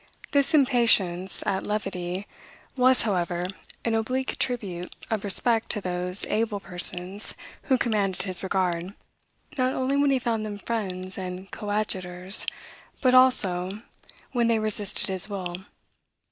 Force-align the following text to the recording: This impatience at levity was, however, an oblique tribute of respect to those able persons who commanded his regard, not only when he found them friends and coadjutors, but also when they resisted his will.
This 0.31 0.55
impatience 0.55 1.45
at 1.45 1.67
levity 1.67 2.25
was, 2.75 3.03
however, 3.03 3.45
an 3.85 3.93
oblique 3.93 4.39
tribute 4.39 4.95
of 5.11 5.23
respect 5.23 5.69
to 5.73 5.79
those 5.79 6.25
able 6.25 6.59
persons 6.59 7.35
who 7.65 7.77
commanded 7.77 8.23
his 8.23 8.41
regard, 8.41 8.95
not 9.59 9.73
only 9.73 9.95
when 9.97 10.09
he 10.09 10.17
found 10.17 10.43
them 10.43 10.57
friends 10.57 11.19
and 11.19 11.51
coadjutors, 11.51 12.47
but 12.99 13.13
also 13.13 13.83
when 14.31 14.47
they 14.47 14.57
resisted 14.57 15.07
his 15.07 15.29
will. 15.29 15.65